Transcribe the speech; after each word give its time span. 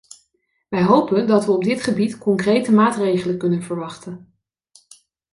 Wij 0.69 0.83
hopen 0.83 1.27
dat 1.27 1.45
we 1.45 1.51
op 1.51 1.63
dit 1.63 1.81
gebied 1.81 2.17
concrete 2.17 2.71
maatregelen 2.71 3.37
kunnen 3.37 3.63
verwachten. 3.63 4.33